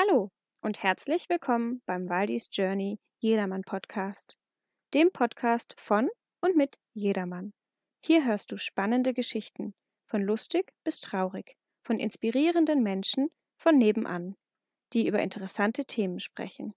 Hallo 0.00 0.30
und 0.62 0.84
herzlich 0.84 1.28
willkommen 1.28 1.82
beim 1.84 2.08
Waldis 2.08 2.50
Journey 2.52 3.00
Jedermann 3.18 3.62
Podcast, 3.62 4.38
dem 4.94 5.10
Podcast 5.10 5.74
von 5.76 6.08
und 6.40 6.56
mit 6.56 6.78
Jedermann. 6.94 7.52
Hier 8.04 8.24
hörst 8.24 8.52
du 8.52 8.58
spannende 8.58 9.12
Geschichten, 9.12 9.74
von 10.06 10.22
lustig 10.22 10.72
bis 10.84 11.00
traurig, 11.00 11.56
von 11.82 11.98
inspirierenden 11.98 12.80
Menschen 12.80 13.30
von 13.56 13.76
nebenan, 13.76 14.36
die 14.92 15.08
über 15.08 15.18
interessante 15.18 15.84
Themen 15.84 16.20
sprechen. 16.20 16.74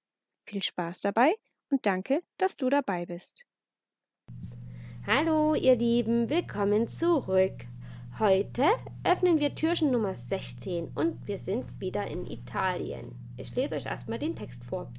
Viel 0.47 0.63
Spaß 0.63 1.01
dabei 1.01 1.35
und 1.69 1.85
danke, 1.85 2.23
dass 2.37 2.57
du 2.57 2.71
dabei 2.71 3.05
bist. 3.05 3.45
Hallo, 5.05 5.53
ihr 5.53 5.75
Lieben, 5.75 6.27
willkommen 6.27 6.87
zurück. 6.87 7.70
Heute 8.19 8.65
öffnen 9.05 9.39
wir 9.39 9.55
Türchen 9.55 9.89
Nummer 9.89 10.13
16 10.13 10.89
und 10.95 11.27
wir 11.27 11.37
sind 11.37 11.79
wieder 11.79 12.05
in 12.05 12.27
Italien. 12.27 13.15
Ich 13.37 13.55
lese 13.55 13.75
euch 13.75 13.85
erstmal 13.85 14.19
den 14.19 14.35
Text 14.35 14.65
vor. 14.65 14.91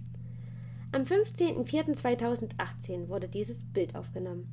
Am 0.93 1.03
15.04.2018 1.03 3.09
wurde 3.09 3.29
dieses 3.29 3.65
Bild 3.65 3.95
aufgenommen. 3.95 4.49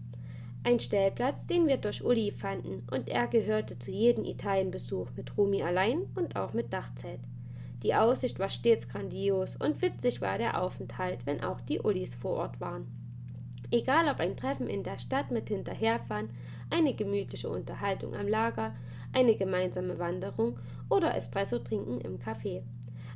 Ein 0.64 0.82
Stellplatz, 0.82 1.48
den 1.48 1.68
wir 1.68 1.78
durch 1.78 2.04
Uli 2.04 2.32
fanden, 2.32 2.86
und 2.92 3.08
er 3.08 3.28
gehörte 3.28 3.80
zu 3.80 3.92
jedem 3.92 4.26
Italienbesuch 4.26 5.08
mit 5.16 5.38
Rumi 5.38 5.64
allein 5.64 6.02
und 6.16 6.36
auch 6.36 6.54
mit 6.54 6.74
Dachzelt. 6.74 7.22
Die 7.82 7.96
Aussicht 7.96 8.40
war 8.40 8.50
stets 8.50 8.90
grandios 8.90 9.56
und 9.56 9.82
witzig 9.82 10.20
war 10.20 10.38
der 10.38 10.62
Aufenthalt, 10.62 11.26
wenn 11.26 11.42
auch 11.42 11.62
die 11.62 11.80
Ulis 11.80 12.14
vor 12.14 12.32
Ort 12.32 12.60
waren. 12.60 12.88
Egal 13.72 14.10
ob 14.10 14.20
ein 14.20 14.36
Treffen 14.36 14.68
in 14.68 14.84
der 14.84 14.98
Stadt 14.98 15.32
mit 15.32 15.50
Hinterherfahren, 15.50 16.30
eine 16.70 16.94
gemütliche 16.94 17.50
Unterhaltung 17.50 18.16
am 18.16 18.28
Lager, 18.28 18.74
eine 19.14 19.36
gemeinsame 19.36 20.00
Wanderung 20.00 20.58
oder 20.90 21.16
Espresso 21.16 21.60
trinken 21.60 22.02
im 22.02 22.20
Café. 22.20 22.64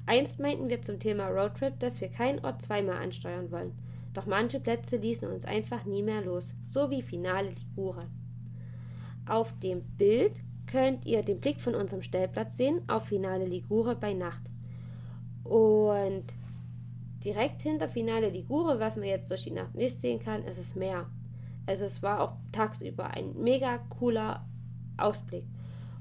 Einst 0.05 0.39
meinten 0.39 0.69
wir 0.69 0.81
zum 0.81 0.99
Thema 0.99 1.27
Roadtrip, 1.27 1.79
dass 1.79 2.01
wir 2.01 2.09
keinen 2.09 2.43
Ort 2.43 2.61
zweimal 2.61 2.97
ansteuern 2.97 3.51
wollen. 3.51 3.71
Doch 4.13 4.25
manche 4.25 4.59
Plätze 4.59 4.97
ließen 4.97 5.27
uns 5.27 5.45
einfach 5.45 5.85
nie 5.85 6.03
mehr 6.03 6.21
los, 6.21 6.53
so 6.61 6.89
wie 6.89 7.01
Finale 7.01 7.49
Ligure. 7.49 8.07
Auf 9.27 9.57
dem 9.59 9.81
Bild 9.97 10.33
könnt 10.67 11.05
ihr 11.05 11.23
den 11.23 11.39
Blick 11.39 11.61
von 11.61 11.73
unserem 11.73 12.01
Stellplatz 12.01 12.57
sehen 12.57 12.81
auf 12.87 13.05
Finale 13.05 13.45
Ligure 13.45 13.95
bei 13.95 14.13
Nacht. 14.13 14.41
Und 15.43 16.25
direkt 17.23 17.61
hinter 17.61 17.87
Finale 17.87 18.29
Ligure, 18.29 18.79
was 18.79 18.95
man 18.95 19.05
jetzt 19.05 19.29
durch 19.29 19.43
die 19.43 19.51
Nacht 19.51 19.75
nicht 19.75 19.99
sehen 19.99 20.19
kann, 20.19 20.43
ist 20.43 20.59
das 20.59 20.75
Meer. 20.75 21.07
Also 21.65 21.85
es 21.85 22.03
war 22.03 22.21
auch 22.21 22.33
tagsüber 22.51 23.07
ein 23.07 23.33
mega 23.41 23.77
cooler 23.99 24.45
Ausblick. 24.97 25.45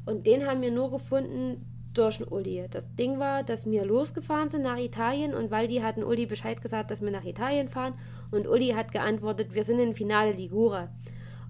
Und 0.05 0.27
den 0.27 0.47
haben 0.47 0.63
wir 0.63 0.73
nur 0.73 0.91
gefunden 0.91 1.65
durch 1.95 2.19
den 2.19 2.29
Uli. 2.29 2.67
Das 2.71 2.95
Ding 2.97 3.19
war, 3.19 3.43
dass 3.43 3.67
wir 3.67 3.85
losgefahren 3.85 4.49
sind 4.49 4.63
nach 4.63 4.79
Italien 4.79 5.35
und 5.35 5.51
weil 5.51 5.69
die 5.69 5.83
hatten 5.83 6.03
Uli 6.03 6.27
Bescheid 6.27 6.61
gesagt, 6.61 6.91
dass 6.91 7.03
wir 7.03 7.11
nach 7.11 7.25
Italien 7.25 7.69
fahren 7.69 7.95
und 8.31 8.49
Uli 8.49 8.69
hat 8.69 8.93
geantwortet, 8.93 9.55
wir 9.55 9.63
sind 9.63 9.79
in 9.79 9.95
Finale 9.95 10.33
Ligure. 10.33 10.89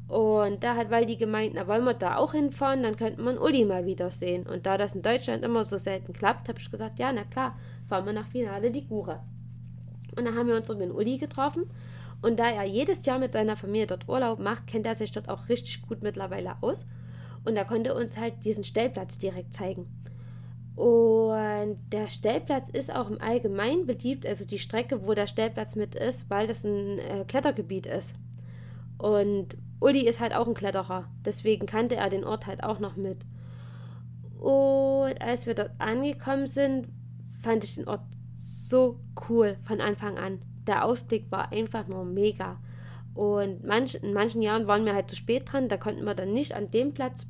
Und 0.09 0.62
da 0.62 0.77
hat 0.77 0.91
Waldi 0.91 1.17
gemeint, 1.17 1.55
na 1.55 1.67
wollen 1.67 1.84
wir 1.84 1.95
da 1.95 2.17
auch 2.17 2.33
hinfahren, 2.33 2.83
dann 2.83 2.97
könnte 2.97 3.23
man 3.23 3.39
Uli 3.39 3.65
mal 3.65 3.87
wiedersehen. 3.87 4.47
Und 4.47 4.67
da 4.67 4.77
das 4.77 4.95
in 4.95 5.00
Deutschland 5.00 5.43
immer 5.43 5.65
so 5.65 5.78
selten 5.78 6.12
klappt, 6.12 6.48
habe 6.48 6.59
ich 6.59 6.70
gesagt, 6.70 6.98
ja, 6.98 7.11
na 7.12 7.25
klar, 7.25 7.56
fahren 7.89 8.05
wir 8.05 8.12
nach 8.12 8.27
Finale 8.27 8.69
Ligure. 8.69 9.20
Und 10.16 10.24
dann 10.24 10.36
haben 10.36 10.48
wir 10.48 10.56
uns 10.56 10.68
mit 10.68 10.92
Uli 10.92 11.18
getroffen. 11.18 11.64
Und 12.20 12.38
da 12.38 12.48
er 12.50 12.64
jedes 12.64 13.05
Jahr 13.05 13.18
mit 13.18 13.32
seiner 13.32 13.56
Familie 13.56 13.86
dort 13.86 14.08
Urlaub 14.08 14.38
macht, 14.38 14.66
kennt 14.66 14.86
er 14.86 14.94
sich 14.94 15.10
dort 15.10 15.28
auch 15.28 15.48
richtig 15.48 15.82
gut 15.82 16.02
mittlerweile 16.02 16.54
aus. 16.60 16.86
Und 17.44 17.56
er 17.56 17.64
konnte 17.64 17.94
uns 17.94 18.16
halt 18.16 18.44
diesen 18.44 18.62
Stellplatz 18.62 19.19
direkt 19.19 19.54
zeigen. 19.54 19.88
Und 20.77 21.78
der 21.92 22.08
Stellplatz 22.08 22.69
ist 22.69 22.94
auch 22.94 23.10
im 23.10 23.20
Allgemeinen 23.20 23.86
beliebt, 23.86 24.24
also 24.24 24.46
die 24.46 24.58
Strecke, 24.58 25.06
wo 25.06 25.12
der 25.12 25.27
Stellplatz 25.27 25.74
mit 25.74 25.94
ist, 25.94 26.30
weil 26.30 26.47
das 26.47 26.64
ein 26.64 26.98
äh, 26.98 27.24
Klettergebiet 27.26 27.86
ist. 27.86 28.14
Und 28.97 29.56
Uli 29.80 30.06
ist 30.06 30.20
halt 30.20 30.34
auch 30.34 30.47
ein 30.47 30.54
Kletterer, 30.54 31.08
deswegen 31.25 31.66
kannte 31.66 31.97
er 31.97 32.08
den 32.08 32.25
Ort 32.25 32.47
halt 32.47 32.62
auch 32.62 32.78
noch 32.78 32.97
mit. 32.97 33.19
Und 34.38 35.20
als 35.20 35.47
wir 35.47 35.54
dort 35.54 35.72
angekommen 35.78 36.47
sind, 36.47 36.88
fand 37.41 37.64
ich 37.64 37.75
den 37.75 37.88
Ort 37.88 38.03
so 38.42 38.98
cool 39.28 39.56
von 39.62 39.80
Anfang 39.80 40.19
an. 40.19 40.41
Der 40.66 40.84
Ausblick 40.84 41.30
war 41.30 41.53
einfach 41.53 41.86
nur 41.86 42.04
mega. 42.04 42.58
Und 43.14 43.64
manch, 43.64 43.94
in 43.94 44.12
manchen 44.12 44.42
Jahren 44.42 44.66
waren 44.66 44.84
wir 44.84 44.94
halt 44.94 45.10
zu 45.10 45.16
spät 45.16 45.50
dran, 45.50 45.69
da 45.69 45.76
konnten 45.76 46.04
wir 46.04 46.14
dann 46.14 46.32
nicht 46.32 46.54
an 46.54 46.70
dem 46.70 46.92
Platz 46.92 47.26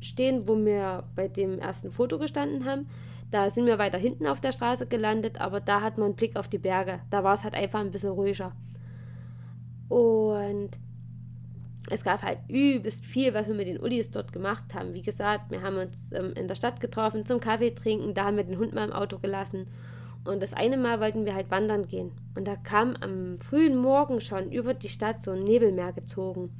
stehen, 0.00 0.48
wo 0.48 0.56
wir 0.56 1.04
bei 1.14 1.28
dem 1.28 1.58
ersten 1.58 1.90
Foto 1.90 2.18
gestanden 2.18 2.64
haben. 2.64 2.86
Da 3.30 3.50
sind 3.50 3.66
wir 3.66 3.78
weiter 3.78 3.98
hinten 3.98 4.26
auf 4.26 4.40
der 4.40 4.52
Straße 4.52 4.86
gelandet, 4.86 5.40
aber 5.40 5.60
da 5.60 5.80
hat 5.80 5.98
man 5.98 6.06
einen 6.06 6.16
Blick 6.16 6.36
auf 6.36 6.48
die 6.48 6.58
Berge. 6.58 7.00
Da 7.10 7.24
war 7.24 7.34
es 7.34 7.42
halt 7.42 7.54
einfach 7.54 7.80
ein 7.80 7.90
bisschen 7.90 8.10
ruhiger. 8.10 8.52
Und 9.88 10.70
es 11.90 12.04
gab 12.04 12.22
halt 12.22 12.38
übelst 12.48 13.04
viel, 13.04 13.34
was 13.34 13.48
wir 13.48 13.54
mit 13.54 13.66
den 13.66 13.80
Ulis 13.80 14.10
dort 14.10 14.32
gemacht 14.32 14.72
haben. 14.72 14.94
Wie 14.94 15.02
gesagt, 15.02 15.50
wir 15.50 15.62
haben 15.62 15.76
uns 15.76 16.12
ähm, 16.12 16.32
in 16.34 16.48
der 16.48 16.54
Stadt 16.54 16.80
getroffen 16.80 17.26
zum 17.26 17.40
Kaffee 17.40 17.74
trinken. 17.74 18.14
Da 18.14 18.24
haben 18.24 18.36
wir 18.36 18.44
den 18.44 18.58
Hund 18.58 18.72
mal 18.72 18.86
im 18.86 18.92
Auto 18.92 19.18
gelassen. 19.18 19.66
Und 20.24 20.42
das 20.42 20.54
eine 20.54 20.76
Mal 20.76 21.00
wollten 21.00 21.26
wir 21.26 21.34
halt 21.34 21.50
wandern 21.50 21.86
gehen. 21.86 22.12
Und 22.34 22.48
da 22.48 22.56
kam 22.56 22.96
am 22.96 23.38
frühen 23.38 23.76
Morgen 23.76 24.20
schon 24.20 24.50
über 24.50 24.72
die 24.72 24.88
Stadt 24.88 25.20
so 25.20 25.32
ein 25.32 25.44
Nebelmeer 25.44 25.92
gezogen. 25.92 26.54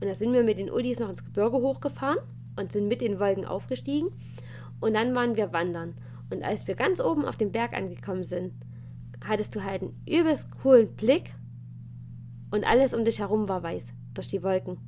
Und 0.00 0.08
da 0.08 0.14
sind 0.14 0.32
wir 0.32 0.42
mit 0.42 0.58
den 0.58 0.70
Ulis 0.70 0.98
noch 0.98 1.08
ins 1.08 1.24
Gebirge 1.24 1.58
hochgefahren 1.58 2.18
und 2.58 2.72
sind 2.72 2.88
mit 2.88 3.00
den 3.00 3.20
Wolken 3.20 3.44
aufgestiegen. 3.44 4.10
Und 4.80 4.94
dann 4.94 5.14
waren 5.14 5.36
wir 5.36 5.52
wandern. 5.52 5.94
Und 6.30 6.42
als 6.42 6.66
wir 6.66 6.74
ganz 6.74 7.00
oben 7.00 7.24
auf 7.24 7.36
dem 7.36 7.52
Berg 7.52 7.72
angekommen 7.74 8.24
sind, 8.24 8.52
hattest 9.24 9.54
du 9.54 9.62
halt 9.62 9.82
einen 9.82 10.02
übelst 10.06 10.50
coolen 10.62 10.94
Blick 10.94 11.32
und 12.50 12.64
alles 12.64 12.94
um 12.94 13.04
dich 13.04 13.20
herum 13.20 13.48
war 13.48 13.62
weiß 13.62 13.94
durch 14.14 14.28
die 14.28 14.42
Wolken. 14.42 14.78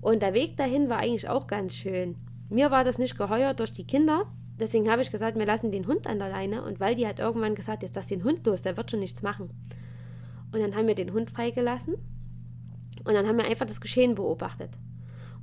Und 0.00 0.22
der 0.22 0.34
Weg 0.34 0.56
dahin 0.56 0.88
war 0.88 0.98
eigentlich 0.98 1.28
auch 1.28 1.46
ganz 1.46 1.74
schön. 1.74 2.16
Mir 2.48 2.70
war 2.70 2.84
das 2.84 2.98
nicht 2.98 3.18
geheuer 3.18 3.54
durch 3.54 3.72
die 3.72 3.86
Kinder, 3.86 4.26
deswegen 4.58 4.90
habe 4.90 5.02
ich 5.02 5.10
gesagt, 5.10 5.38
wir 5.38 5.46
lassen 5.46 5.70
den 5.70 5.86
Hund 5.86 6.06
an 6.06 6.18
der 6.18 6.28
Leine 6.28 6.62
und 6.62 6.80
weil 6.80 6.94
die 6.94 7.06
hat 7.06 7.18
irgendwann 7.18 7.54
gesagt, 7.54 7.82
jetzt 7.82 7.96
lass 7.96 8.08
den 8.08 8.24
Hund 8.24 8.44
los, 8.46 8.62
der 8.62 8.76
wird 8.76 8.90
schon 8.90 9.00
nichts 9.00 9.22
machen. 9.22 9.50
Und 10.52 10.60
dann 10.60 10.74
haben 10.74 10.86
wir 10.86 10.94
den 10.94 11.12
Hund 11.12 11.30
freigelassen 11.30 11.94
und 13.04 13.14
dann 13.14 13.26
haben 13.26 13.38
wir 13.38 13.44
einfach 13.44 13.66
das 13.66 13.80
Geschehen 13.80 14.14
beobachtet. 14.14 14.70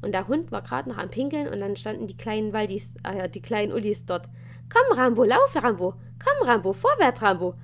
Und 0.02 0.14
der 0.14 0.28
Hund 0.28 0.52
war 0.52 0.62
gerade 0.62 0.90
noch 0.90 0.98
am 0.98 1.10
Pinkeln 1.10 1.48
und 1.48 1.60
dann 1.60 1.76
standen 1.76 2.08
die 2.08 2.18
kleinen 2.18 2.54
Waldis, 2.54 2.96
äh, 3.04 3.30
die 3.30 3.42
kleinen 3.42 3.72
Ullis 3.72 4.06
dort. 4.06 4.28
Komm, 4.70 4.98
Rambo, 4.98 5.24
lauf, 5.24 5.56
Rambo. 5.56 5.94
Komm, 6.24 6.48
Rambo, 6.48 6.74
vorwärts, 6.74 7.22
Rambo. 7.22 7.56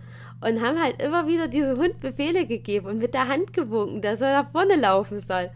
Und 0.44 0.62
haben 0.62 0.82
halt 0.82 1.02
immer 1.02 1.28
wieder 1.28 1.48
diesem 1.48 1.78
Hund 1.78 2.00
Befehle 2.00 2.48
gegeben 2.48 2.88
und 2.88 2.98
mit 2.98 3.14
der 3.14 3.28
Hand 3.28 3.54
gewunken, 3.54 4.02
dass 4.02 4.22
er 4.22 4.42
nach 4.42 4.52
vorne 4.52 4.76
laufen 4.76 5.20
soll. 5.20 5.52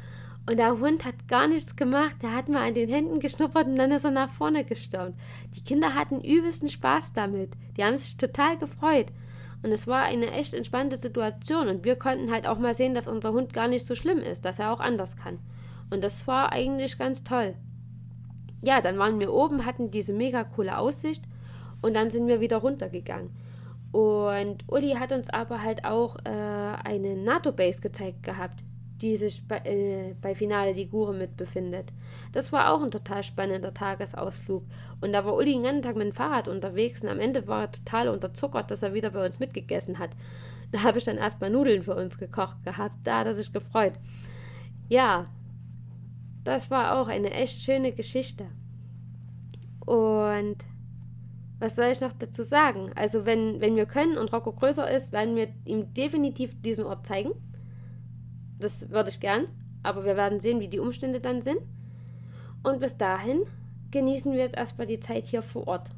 Und 0.48 0.58
der 0.58 0.80
Hund 0.80 1.06
hat 1.06 1.28
gar 1.28 1.48
nichts 1.48 1.76
gemacht. 1.76 2.18
Der 2.22 2.34
hat 2.34 2.50
mal 2.50 2.68
an 2.68 2.76
den 2.76 2.90
Händen 2.90 3.20
geschnuppert 3.20 3.68
und 3.68 3.78
dann 3.78 3.92
ist 3.92 4.06
er 4.06 4.12
nach 4.12 4.30
vorne 4.30 4.64
gestürmt. 4.64 5.16
Die 5.56 5.64
Kinder 5.64 5.96
hatten 5.96 6.22
übelsten 6.22 6.70
Spaß 6.70 7.14
damit. 7.14 7.52
Die 7.78 7.84
haben 7.84 7.98
sich 7.98 8.18
total 8.18 8.58
gefreut. 8.58 9.08
Und 9.64 9.72
es 9.72 9.88
war 9.88 10.04
eine 10.04 10.30
echt 10.32 10.54
entspannte 10.54 10.98
Situation. 10.98 11.68
Und 11.68 11.84
wir 11.84 11.96
konnten 11.96 12.32
halt 12.32 12.46
auch 12.46 12.60
mal 12.60 12.76
sehen, 12.76 12.94
dass 12.94 13.08
unser 13.08 13.34
Hund 13.34 13.54
gar 13.54 13.68
nicht 13.68 13.86
so 13.86 13.96
schlimm 13.96 14.20
ist, 14.20 14.46
dass 14.46 14.60
er 14.60 14.72
auch 14.72 14.80
anders 14.80 15.18
kann. 15.18 15.40
Und 15.90 16.04
das 16.04 16.28
war 16.28 16.52
eigentlich 16.52 17.00
ganz 17.00 17.24
toll. 17.24 17.56
Ja, 18.62 18.82
dann 18.82 19.00
waren 19.00 19.20
wir 19.20 19.34
oben, 19.34 19.66
hatten 19.66 19.90
diese 19.90 20.14
mega 20.14 20.44
coole 20.44 20.78
Aussicht 20.78 21.24
und 21.82 21.94
dann 21.94 22.10
sind 22.10 22.28
wir 22.28 22.42
wieder 22.42 22.58
runtergegangen. 22.58 23.30
Und 23.92 24.64
Uli 24.68 24.92
hat 25.00 25.12
uns 25.12 25.30
aber 25.30 25.62
halt 25.62 25.86
auch 25.86 26.18
äh, 26.26 26.30
eine 26.30 27.16
NATO-Base 27.16 27.82
gezeigt 27.82 28.24
gehabt, 28.24 28.64
die 29.06 29.18
sich 29.18 29.48
bei, 29.48 29.58
äh, 29.60 30.16
bei 30.20 30.34
Finale 30.34 30.74
die 30.74 30.90
Gure 30.90 31.14
mit 31.14 31.38
befindet. 31.38 31.94
Das 32.32 32.52
war 32.52 32.74
auch 32.74 32.82
ein 32.82 32.90
total 32.90 33.22
spannender 33.22 33.72
Tagesausflug. 33.72 34.64
Und 35.00 35.14
da 35.14 35.24
war 35.24 35.36
Uli 35.36 35.54
den 35.54 35.64
ganzen 35.64 35.84
Tag 35.84 35.96
mit 35.96 36.08
dem 36.08 36.14
Fahrrad 36.14 36.48
unterwegs 36.48 37.04
und 37.04 37.10
am 37.10 37.20
Ende 37.20 37.46
war 37.46 37.62
er 37.62 37.72
total 37.72 38.10
unterzuckert, 38.10 38.72
dass 38.72 38.82
er 38.82 38.96
wieder 38.96 39.12
bei 39.12 39.24
uns 39.24 39.38
mitgegessen 39.40 40.00
hat. 40.00 40.10
Da 40.72 40.82
habe 40.82 40.98
ich 40.98 41.04
dann 41.04 41.18
erstmal 41.18 41.52
Nudeln 41.52 41.84
für 41.84 41.96
uns 41.96 42.18
gekocht 42.18 42.64
gehabt. 42.64 42.96
Da 43.04 43.20
hat 43.20 43.28
er 43.28 43.36
sich 43.36 43.54
gefreut. 43.54 43.94
Ja, 44.90 45.28
das 46.44 46.72
war 46.72 47.00
auch 47.00 47.08
eine 47.08 47.30
echt 47.30 47.62
schöne 47.62 47.92
Geschichte. 47.92 48.48
Und 49.86 50.58
was 51.60 51.76
soll 51.76 51.92
ich 51.92 52.02
noch 52.02 52.14
dazu 52.14 52.44
sagen? 52.44 52.92
Also, 52.96 53.28
wenn, 53.28 53.62
wenn 53.62 53.76
wir 53.76 53.86
können 53.86 54.18
und 54.18 54.34
Rocco 54.34 54.52
größer 54.52 54.90
ist, 54.90 55.12
werden 55.12 55.36
wir 55.36 55.50
ihm 55.64 55.94
definitiv 55.94 56.60
diesen 56.64 56.86
Ort 56.86 57.06
zeigen. 57.06 57.34
Das 58.60 58.90
würde 58.90 59.10
ich 59.10 59.20
gern. 59.20 59.48
Aber 59.84 60.06
wir 60.06 60.18
werden 60.18 60.40
sehen, 60.40 60.60
wie 60.60 60.68
die 60.68 60.80
Umstände 60.80 61.20
dann 61.20 61.42
sind. 61.42 61.60
Und 62.64 62.80
bis 62.80 62.98
dahin 62.98 63.44
genießen 63.92 64.34
wir 64.34 64.40
jetzt 64.40 64.58
erstmal 64.58 64.88
die 64.88 65.00
Zeit 65.00 65.26
hier 65.26 65.44
vor 65.44 65.68
Ort. 65.68 65.90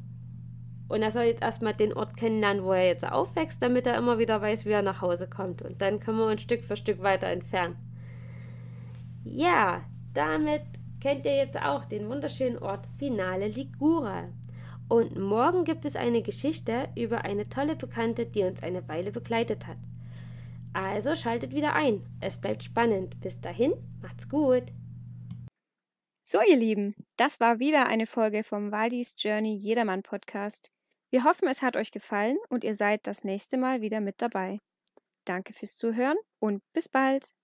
Und 0.88 1.02
er 1.02 1.10
soll 1.10 1.24
jetzt 1.24 1.42
erstmal 1.42 1.74
den 1.74 1.92
Ort 1.92 2.16
kennenlernen, 2.16 2.64
wo 2.64 2.72
er 2.72 2.86
jetzt 2.86 3.10
aufwächst, 3.10 3.62
damit 3.62 3.86
er 3.86 3.98
immer 3.98 4.18
wieder 4.18 4.40
weiß, 4.40 4.64
wie 4.64 4.70
er 4.70 4.82
nach 4.82 5.02
Hause 5.02 5.28
kommt. 5.28 5.62
Und 5.62 5.82
dann 5.82 6.00
können 6.00 6.18
wir 6.18 6.26
uns 6.26 6.42
Stück 6.42 6.62
für 6.62 6.76
Stück 6.76 7.02
weiter 7.02 7.28
entfernen. 7.28 7.76
Ja, 9.24 9.82
damit 10.14 10.62
kennt 11.00 11.26
ihr 11.26 11.36
jetzt 11.36 11.60
auch 11.60 11.84
den 11.84 12.08
wunderschönen 12.08 12.58
Ort 12.58 12.86
Finale 12.98 13.48
Ligure. 13.48 14.28
Und 14.88 15.18
morgen 15.18 15.64
gibt 15.64 15.84
es 15.84 15.96
eine 15.96 16.22
Geschichte 16.22 16.88
über 16.96 17.24
eine 17.24 17.48
tolle 17.48 17.76
Bekannte, 17.76 18.24
die 18.24 18.44
uns 18.44 18.62
eine 18.62 18.88
Weile 18.88 19.12
begleitet 19.12 19.66
hat. 19.66 19.76
Also 20.78 21.16
schaltet 21.16 21.52
wieder 21.52 21.74
ein. 21.74 22.06
Es 22.20 22.40
bleibt 22.40 22.62
spannend. 22.62 23.20
Bis 23.20 23.40
dahin, 23.40 23.72
macht's 24.00 24.28
gut. 24.28 24.62
So, 26.22 26.38
ihr 26.48 26.56
Lieben, 26.56 26.94
das 27.16 27.40
war 27.40 27.58
wieder 27.58 27.88
eine 27.88 28.06
Folge 28.06 28.44
vom 28.44 28.70
Waldis 28.70 29.16
Journey 29.18 29.56
Jedermann 29.56 30.04
Podcast. 30.04 30.70
Wir 31.10 31.24
hoffen, 31.24 31.48
es 31.48 31.62
hat 31.62 31.76
euch 31.76 31.90
gefallen 31.90 32.38
und 32.48 32.62
ihr 32.62 32.74
seid 32.74 33.08
das 33.08 33.24
nächste 33.24 33.56
Mal 33.56 33.80
wieder 33.80 34.00
mit 34.00 34.22
dabei. 34.22 34.60
Danke 35.24 35.52
fürs 35.52 35.76
Zuhören 35.76 36.16
und 36.38 36.62
bis 36.72 36.88
bald. 36.88 37.34